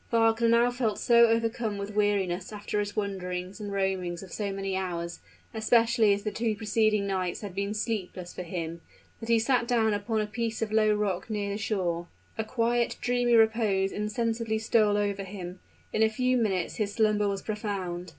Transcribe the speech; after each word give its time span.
Wagner 0.11 0.49
now 0.49 0.71
felt 0.71 0.97
so 0.97 1.27
overcome 1.27 1.77
with 1.77 1.93
weariness 1.93 2.51
after 2.51 2.79
his 2.79 2.95
wanderings 2.95 3.59
and 3.59 3.71
roamings 3.71 4.23
of 4.23 4.33
so 4.33 4.51
many 4.51 4.75
hours, 4.75 5.19
especially 5.53 6.11
as 6.11 6.23
the 6.23 6.31
two 6.31 6.55
preceding 6.55 7.05
nights 7.05 7.41
had 7.41 7.53
been 7.53 7.75
sleepless 7.75 8.33
for 8.33 8.41
him 8.41 8.81
that 9.19 9.29
he 9.29 9.37
sat 9.37 9.67
down 9.67 9.93
upon 9.93 10.19
a 10.19 10.25
piece 10.25 10.63
of 10.63 10.71
low 10.71 10.91
rock 10.91 11.29
near 11.29 11.51
the 11.51 11.57
shore. 11.59 12.07
A 12.35 12.43
quiet, 12.43 12.97
dreamy 12.99 13.35
repose 13.35 13.91
insensibly 13.91 14.57
stole 14.57 14.97
over 14.97 15.21
him: 15.21 15.59
in 15.93 16.01
a 16.01 16.09
few 16.09 16.35
minutes 16.35 16.77
his 16.77 16.95
slumber 16.95 17.27
was 17.27 17.43
profound. 17.43 18.09